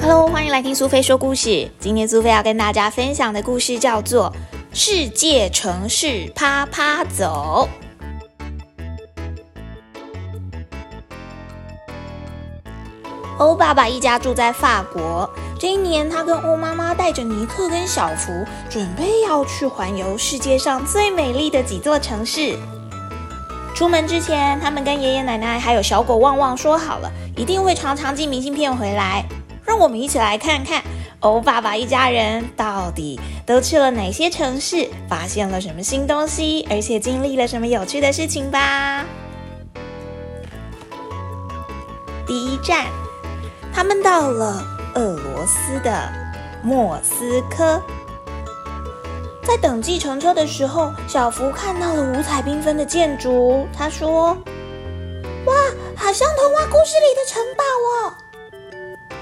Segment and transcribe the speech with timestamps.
[0.00, 1.70] Hello，欢迎来听苏菲说故事。
[1.80, 4.30] 今天苏菲要跟大家分享的故事叫做
[4.78, 7.66] 《世界城市啪啪走》。
[13.38, 15.28] 欧爸爸一家住在法国。
[15.58, 22.58] 这一年，他跟欧妈妈带着尼克跟小福，准备要去环游世界上最美丽的几座城市。
[23.76, 29.22] 出门之前，他们跟爷爷奶奶还有小狗旺旺说好了，一定会常常寄明信片回来。
[29.66, 30.82] 让我们一起来看看
[31.20, 39.04] 欧爸爸一家人到底都去了哪些城市，发现了什么新东西，而且经历了什么有趣的事情吧。
[42.26, 42.86] 第一站。
[43.74, 44.64] 他们到了
[44.94, 46.10] 俄罗斯的
[46.62, 47.78] 莫斯科，
[49.46, 53.68] 在等计程车的时候，小福看到了五彩缤纷的建筑。
[53.72, 54.36] 他说
[55.46, 55.54] ：“哇，
[55.96, 57.62] 好像童话故事里的城堡
[57.94, 58.12] 哦！”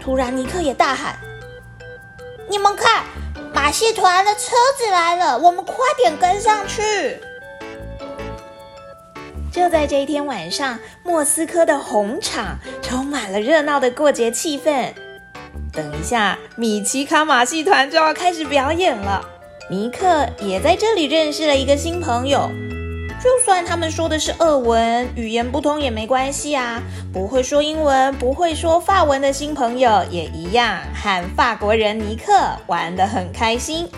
[0.00, 1.18] 突然，尼克也大喊
[2.48, 3.02] ：“你们看，
[3.52, 7.18] 马戏团的车子来了，我们快点跟上去！”
[9.52, 14.94] 就在这一天晚上，莫斯科的红场充满了热闹的过节气氛。
[15.72, 19.28] 等一下，米奇卡马戏团就要开始表演了。
[19.70, 22.50] 尼克也在这里认识了一个新朋友。
[23.22, 26.82] 就算他们说的是俄文，语言不通也没关系啊。
[27.12, 32.32] 不会说英文、不会说法文的新朋友也一样，和法国人尼克
[32.66, 33.88] 玩得很开心。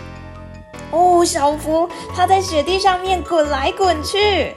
[0.91, 4.55] 哦，小福他在雪地上面滚来滚去。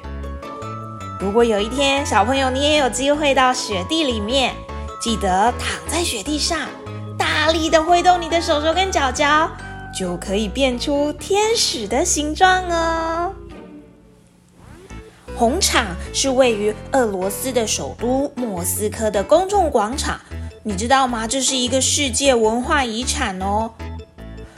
[1.18, 4.52] 如果有一天，小朋友你也有机会到雪地里面，
[5.00, 6.68] 记得躺在雪地上，
[7.16, 9.50] 大力的挥动你的手手跟脚脚，
[9.96, 13.32] 就可以变出天使的形状哦。
[15.36, 20.20] 红场是位于俄罗斯的首都莫斯科的公众广场，
[20.64, 21.28] 你知道吗？
[21.28, 23.70] 这是一个世界文化遗产哦。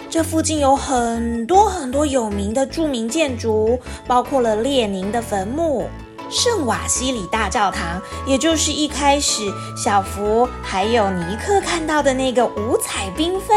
[0.08, 5.89] 这附近有很多很多有名的著名建筑，包括了列宁的坟墓。
[6.30, 9.42] 圣瓦西里大教堂，也就是一开始
[9.77, 13.57] 小福还有尼克看到的那个五彩缤纷、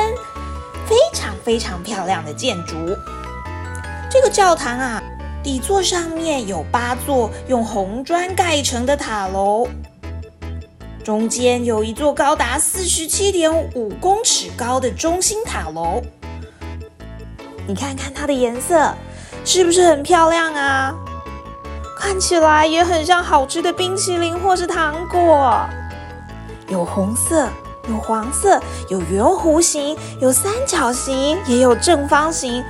[0.88, 2.75] 非常非常漂亮的建筑。
[4.09, 5.01] 这个教堂啊，
[5.41, 9.67] 底座上面有八座用红砖盖成的塔楼，
[11.03, 16.01] 中间有一座高达四十七点五公尺高的中心塔楼。
[17.66, 18.93] 你看看它的颜色，
[19.43, 20.93] 是不是很漂亮啊？
[21.97, 25.66] 看起来也很像好吃的冰淇淋或是糖果，
[26.67, 27.47] 有红色，
[27.89, 32.63] 有黄色，有圆弧形，有三角形，也有正方形，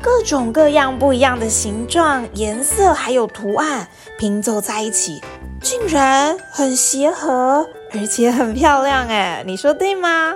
[0.00, 5.20] 各种各样不一样的形状、颜色还有图案拼凑在一起，
[5.60, 10.34] 竟然很协和，而且很漂亮哎，你说对吗？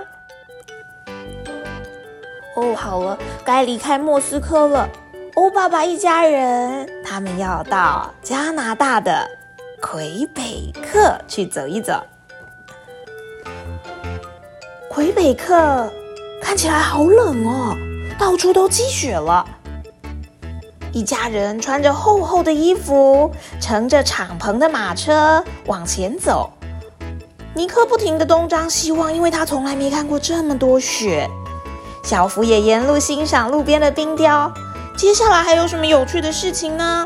[2.55, 4.89] 哦，好了，该离开莫斯科了。
[5.35, 9.27] 欧爸爸一家人，他们要到加拿大的
[9.81, 12.03] 魁北克去走一走。
[14.93, 15.91] 魁北克
[16.39, 17.75] 看起来好冷哦，
[18.19, 19.43] 到处都积雪了。
[20.91, 26.53] 一家人穿着厚厚的衣服，乘着敞篷的马车往前走。
[27.55, 31.27] 尼克不停的东张西望，因为他从来没看过这么多雪。
[32.03, 34.53] 小福也沿路欣赏路边的冰雕。
[34.95, 37.03] 接下来还有什么有趣的事情呢？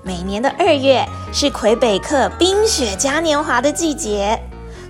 [0.00, 4.40] 每年的二月是魁北克冰雪嘉年华的季节，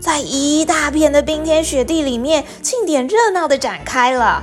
[0.00, 4.42] 在一大片的冰天雪地里面，庆典热闹的展开了。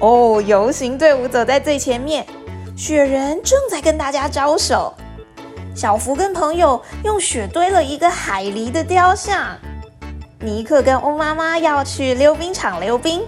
[0.00, 2.26] 哦，游行队伍走在最前面，
[2.76, 4.92] 雪人正在跟大家招手。
[5.74, 9.56] 小福跟朋友用雪堆了一个海狸的雕像。
[10.40, 13.22] 尼克跟欧妈妈要去溜冰场溜冰。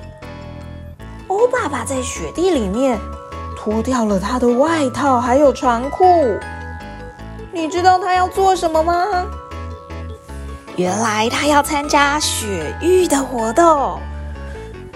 [1.29, 2.99] 欧爸爸在雪地里面
[3.57, 6.05] 脱掉了他的外套，还有长裤。
[7.53, 9.27] 你知道他要做什么吗？
[10.81, 14.01] 原来他要参加雪域的活动。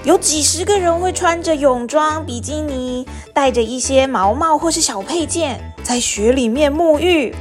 [0.02, 7.36] 有几十个人会穿着泳装、比基尼，带着一些毛帽或是小配件，在雪里面沐浴，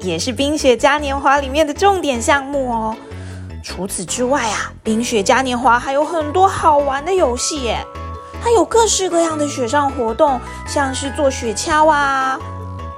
[0.00, 2.94] 也是冰雪嘉年华里面的重点项目哦。
[3.62, 7.82] 除此之外啊，冰雪嘉年华还有很多好玩的游戏耶。
[8.44, 10.38] 它有各式各样的雪上活动，
[10.68, 12.38] 像是坐雪橇啊，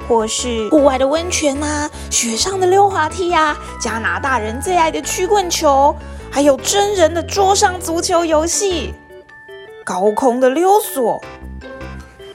[0.08, 5.94] 或是户外的温泉呐，雪上的溜滑梯呀，加拿大人最爱的曲棍球，
[6.30, 8.94] 还有真人的桌上足球游戏，
[9.84, 11.22] 高空的溜索。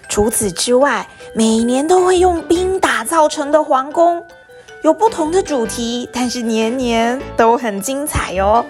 [0.08, 4.24] 除此之外，每年都会用冰打造成的皇宫。
[4.84, 8.64] 有不同的主题，但是年年都很精彩哦。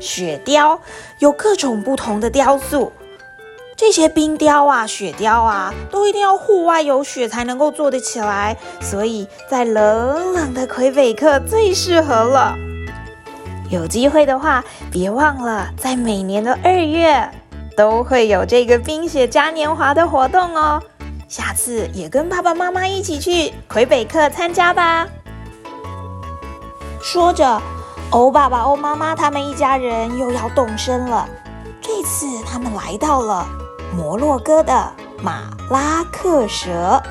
[0.00, 0.80] 雪雕
[1.18, 2.90] 有各种不同的雕塑，
[3.80, 12.54] 这些冰雕啊、雪雕啊，都一定要户外有雪才能够做得起来，所以在冷冷的魁北克最适合了。
[13.70, 14.62] 有机会的话，
[14.92, 17.26] 别忘了在每年的二月
[17.74, 20.82] 都会有这个冰雪嘉年华的活动哦。
[21.26, 25.08] 下次也跟爸爸妈妈一起去魁北克参加吧。
[27.00, 27.58] 说着，
[28.10, 31.26] 欧爸爸、欧妈妈他们一家人又要动身了。
[31.80, 33.48] 这次他们来到了
[33.94, 34.92] 摩洛哥的
[35.22, 37.02] 马拉克蛇。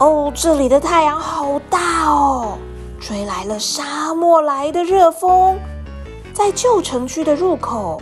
[0.00, 2.56] 哦，这里的太阳好大哦，
[3.00, 5.58] 吹来了沙漠来的热风。
[6.32, 8.00] 在旧城区的入口，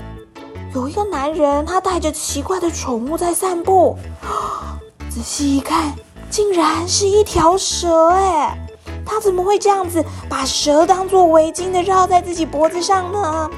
[0.74, 3.96] 有一个男人，他带着奇怪的宠物在散步。
[5.08, 5.94] 仔细一看，
[6.28, 8.08] 竟然是一条蛇！
[8.10, 8.58] 哎。
[9.08, 13.48] 他怎么会这样子把蛇当做围巾的绕在自己脖子上呢？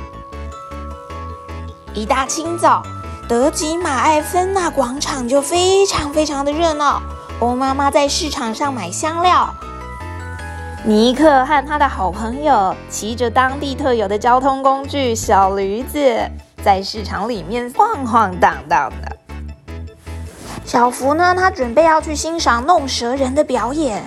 [1.95, 2.83] 一大清早，
[3.29, 7.03] 德吉马艾芬纳广场就非常非常的热闹。
[7.41, 9.55] 欧妈妈在市场上买香料，
[10.83, 15.99] 尼克和他的好朋友骑着当地特有的交通工具小驴子，
[16.65, 19.17] 在市场里面晃晃荡荡的。
[20.65, 24.03] 小福呢，他准备要去欣赏弄蛇人的表演。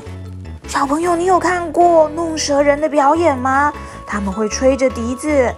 [0.67, 3.71] 小朋友，你有看过弄蛇人的表演吗？
[4.07, 5.53] 他们会吹着笛子，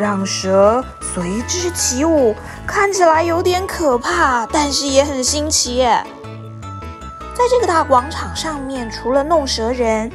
[0.00, 2.34] 让蛇随之起舞，
[2.66, 6.02] 看起来有点可怕，但是也很新奇耶。
[7.34, 10.10] 在这个大广场上面，除了弄蛇人，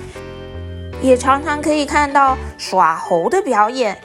[1.04, 3.96] 也常常可以看到耍猴的表演，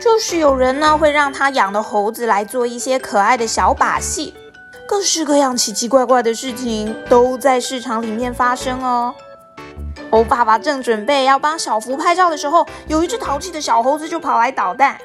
[0.00, 4.34] 就是有人呢会让他养的猴子来做一些可爱的小把戏，
[4.86, 9.12] 各式各样奇奇怪怪的事情都在市场里面发生哦。
[10.12, 14.96] 猴爸爸正准备要帮小福拍照的时候，有一只淘气的小猴子就跑来捣蛋。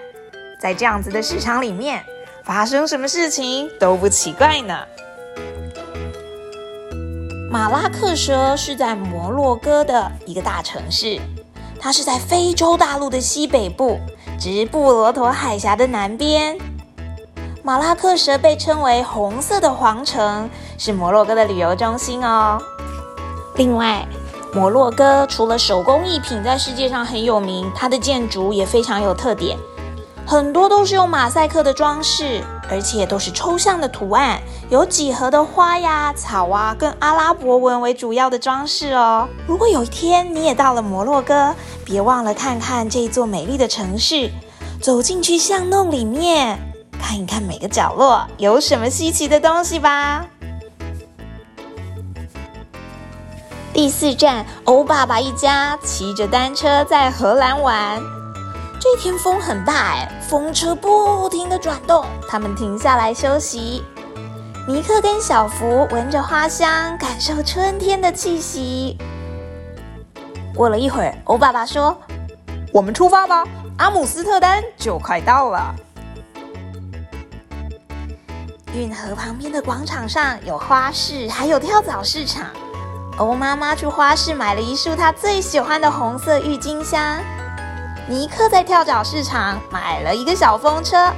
[0.59, 2.03] 在这样子的市场里面，
[2.43, 4.77] 发生什么事情都不奇怪呢。
[7.49, 11.17] 马拉克蛇是在摩洛哥的一个大城市，
[11.79, 13.97] 它是在非洲大陆的西北部，
[14.37, 16.57] 直布罗陀海峡的南边。
[17.63, 22.61] 马拉克蛇被称为“红色的皇城”，是摩洛哥的旅游中心哦。
[23.55, 24.05] 另外，
[24.53, 29.57] 摩洛哥除了手工艺品在世界上很有名，它的建筑也非常有特点，
[30.29, 34.39] 很多都是用马赛克的装饰，而且都是抽象的图案，
[34.69, 39.27] 有几何的花呀、草啊，跟阿拉伯文为主要的装饰哦。
[39.47, 44.29] 如果有一天你也到了摩洛哥，别忘了看看这座美丽的城市，
[44.79, 46.59] 走进去巷弄里面，
[47.01, 50.27] 看一看每个角落有什么稀奇的东西吧。
[53.73, 58.18] 第四站，欧爸爸一家骑着单车在荷兰玩。
[58.81, 63.83] 这天风很大哎，风车不停的转动，他们停下来休息。
[64.65, 68.97] 尼克跟小福闻着花香，感受春天的气息。
[70.55, 71.97] 过了一会儿，欧爸爸说
[72.71, 73.43] ：“我们出发吧，
[73.77, 75.75] 阿姆斯特丹就快到了。”
[78.73, 82.45] 运河旁边的广场上有花市，还有跳蚤市场。
[83.17, 87.19] 欧妈妈去花市买了一束她最喜欢的红色郁金香。
[88.09, 91.13] 尼克在跳蚤市场买了一个小风车。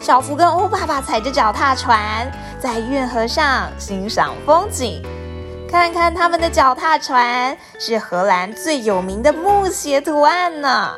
[0.00, 5.00] 小福跟欧爸爸踩着脚踏船在运河上欣赏风景。
[5.70, 10.96] 看看他们的脚踏船是荷兰最有名的木鞋图案呢。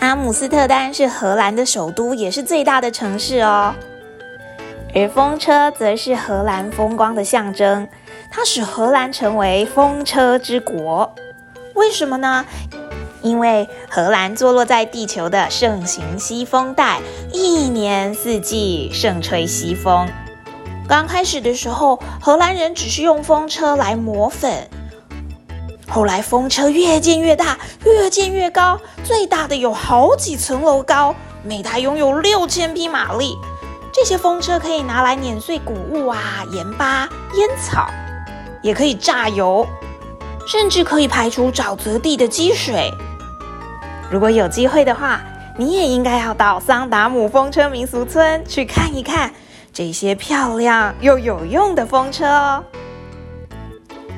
[0.00, 3.74] 阿姆斯特丹是荷兰的首都，也是最大的城市哦。
[4.94, 7.88] 而风车则是荷兰风光的象征。
[8.30, 11.10] 它使荷兰成为风车之国，
[11.74, 12.44] 为什么呢？
[13.22, 17.00] 因为荷兰坐落在地球的盛行西风带，
[17.32, 20.08] 一年四季盛吹西风。
[20.88, 24.68] 刚开始的时候，荷兰人只是用风车来磨粉，
[25.88, 33.36] 后来风车越建越大，越建越高，最大的有好几层楼高，每台拥有六千匹马力。
[33.92, 37.88] 这些风车可以拿来碾碎谷物啊、盐巴、烟草。
[38.62, 39.66] 也可以榨油，
[40.46, 42.92] 甚至可以排除沼泽地的积水。
[44.10, 45.20] 如果有机会的话，
[45.56, 49.30] 你也应该要到桑达姆风车民俗村去看一看
[49.72, 52.64] 这些漂亮又有用的风车哦。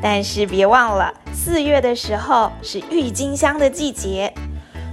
[0.02, 4.32] 但是别忘了，四月的时候是郁金香的季节。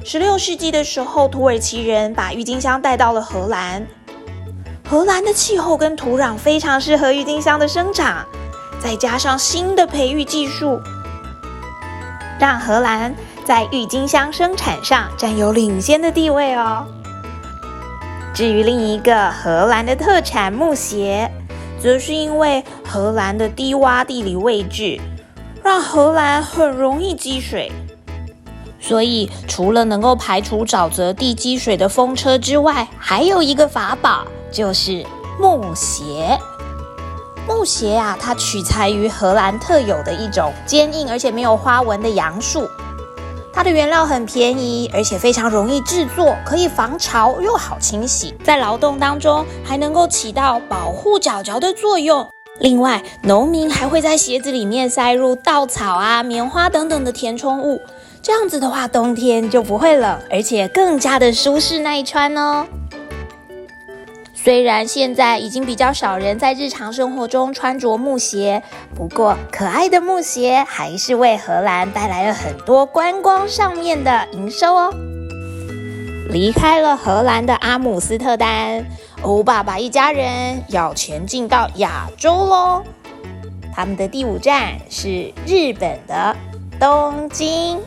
[0.04, 3.88] 十六世纪的时候，土耳其人把郁金香带到了荷兰。
[4.88, 8.26] 荷兰的气候跟土壤非常适合郁金香的生长。
[8.82, 10.80] 再加上新的培育技术，
[12.40, 13.14] 让荷兰
[13.50, 16.86] 在郁金香生产上占有领先的地位哦。
[18.32, 21.28] 至于另一个荷兰的特产木鞋，
[21.82, 25.02] 则是因为荷兰的低洼地理位置，
[25.64, 27.72] 让荷兰很容易积水。
[28.80, 35.04] 所以，除了能够排除沼泽地积水的风车之外，还有一个法宝，就是
[35.40, 36.38] 木鞋。
[37.48, 42.70] 木鞋啊，它取材于荷兰特有的一种坚硬而且没有花纹的杨树。
[43.52, 52.28] 它的原料很便宜，而且非常容易制作，可以防潮又好清洗，在劳动当中还能够起到保护脚脚的作用。
[52.60, 57.82] 另外，农民还会在鞋子里面塞入稻草啊、棉花等等的填充物。
[58.22, 62.66] 这样子的话，冬天就不会冷，而且更加的舒适耐穿哦。
[64.42, 68.64] 虽然现在已经比较少人在日常生活中穿着木鞋，
[68.96, 74.94] 不过可爱的木鞋还是为荷兰带来了很多观光上面的营收哦。
[76.30, 78.86] 离开了荷兰的阿姆斯特丹，
[79.24, 82.82] 欧爸爸一家人要前进到亚洲喽。
[83.76, 86.34] 他们的第五站是日本的
[86.80, 87.78] 东京。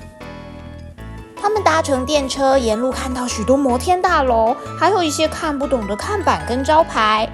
[1.42, 7.28] 他们搭乘电车，沿路看到许多摩天大楼，还有一些看不懂的看板跟招牌。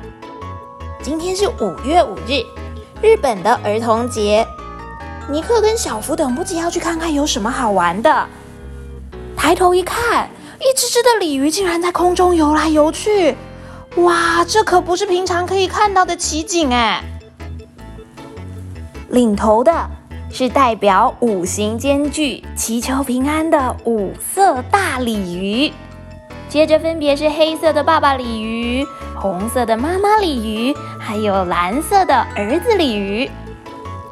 [1.02, 2.42] 今天是五月五日，
[3.02, 4.46] 日本的儿童节。
[5.28, 8.26] 尼克跟小福等不及要去看看有什么好玩的。
[9.36, 13.36] 抬头一看，一只只的鲤鱼竟然在空中游来游去。
[13.96, 17.04] 哇，这可不是平常可以看到的奇景哎！
[19.10, 19.90] 领头的。
[20.30, 25.72] 是代表五行兼具、祈求平安的五色大鲤鱼，
[26.48, 33.28] 接着分别是黑色的爸爸鲤鱼、红色的妈妈鲤鱼，还有蓝色的儿子鲤鱼。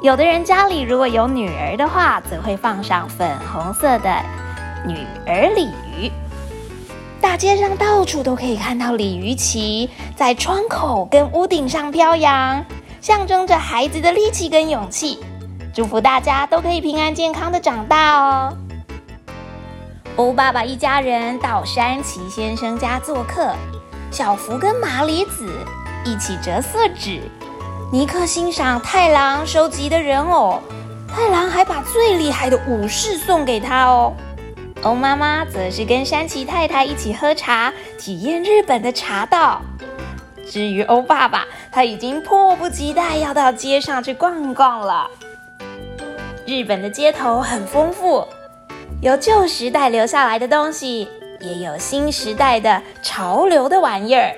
[0.03, 4.11] 有的人家里如果有女儿的话，则会放上粉红色的
[4.87, 4.97] 女
[5.27, 6.11] 儿鲤鱼。
[7.21, 12.65] 大街上到处都可以看到鲤鱼旗，在窗口跟屋顶上飘扬，
[13.01, 15.19] 象征着孩子的力气跟勇气。
[15.77, 18.57] 祝福大家都可以平安健康的长大哦！
[20.17, 23.55] 欧爸爸一家人到山崎先生家做客，
[24.11, 25.47] 小福跟麻里子
[26.03, 27.21] 一起折色纸，
[27.93, 30.63] 尼克欣赏太郎收集的人偶，
[31.15, 34.15] 太郎还把最厉害的武士送给他哦。
[34.83, 39.61] 欧妈妈则是跟山崎太太一起喝茶，体验日本的茶道。
[40.49, 45.11] 至于欧爸爸，他已经迫不及待要到街上去逛逛了。
[46.47, 48.25] 日本的街头很丰富，
[49.01, 51.09] 有旧时代留下来的东西，
[51.41, 54.33] 也有新时代的潮流的玩意儿。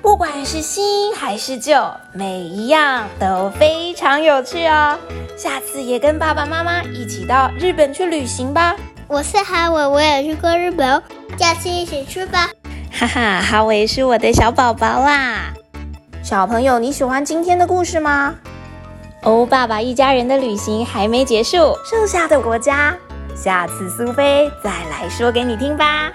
[0.00, 1.74] 不管是新还是旧，
[2.12, 4.98] 每一样都非常有趣哦。
[5.36, 8.74] 下次也跟爸爸妈妈一起到日本去旅行吧。
[9.06, 11.02] 我是哈维，我也去过日本哦，
[11.38, 12.48] 下次一起去吧。
[12.90, 15.52] 哈哈，哈维是我的小宝宝啦。
[16.22, 18.34] 小朋友，你喜欢今天的故事吗？
[19.24, 22.94] 欧爸爸一家人的旅行还没结束，剩下的国家，
[23.34, 26.12] 下次苏菲再来说给你听吧。